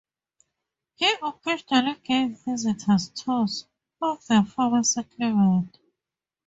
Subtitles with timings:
[0.95, 3.67] He occasionally gave visitors tours
[4.01, 5.77] of the former settlement.